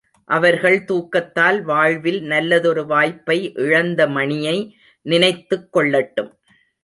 அவர்கள் 0.25 0.85
தூக்கத்தால் 0.85 1.61
வாழ்வில் 1.61 2.21
நல்லதொரு 2.21 2.85
வாய்ப்பை 2.85 3.53
இழந்த 3.55 4.07
மணியை 4.07 4.75
நினைத்துக் 5.01 5.77
கொள்ளட்டும். 5.77 6.31